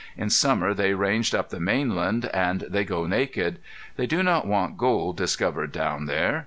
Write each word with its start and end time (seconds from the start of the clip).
In 0.17 0.31
summer 0.31 0.73
they 0.73 0.95
range 0.95 1.31
up 1.35 1.51
the 1.51 1.59
mainland, 1.59 2.25
and 2.33 2.61
they 2.61 2.83
go 2.83 3.05
naked. 3.05 3.59
They 3.97 4.07
do 4.07 4.23
not 4.23 4.47
want 4.47 4.75
gold 4.79 5.15
discovered 5.15 5.71
down 5.71 6.07
there. 6.07 6.39